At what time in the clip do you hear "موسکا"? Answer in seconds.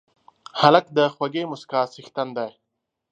1.51-1.81